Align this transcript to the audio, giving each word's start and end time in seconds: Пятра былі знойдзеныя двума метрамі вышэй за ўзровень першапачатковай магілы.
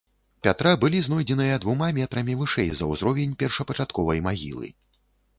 Пятра 0.45 0.69
былі 0.83 0.99
знойдзеныя 1.07 1.57
двума 1.65 1.89
метрамі 1.97 2.37
вышэй 2.39 2.69
за 2.79 2.87
ўзровень 2.93 3.35
першапачатковай 3.43 4.23
магілы. 4.29 4.67